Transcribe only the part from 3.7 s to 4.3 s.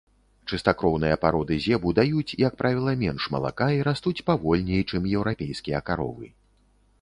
і растуць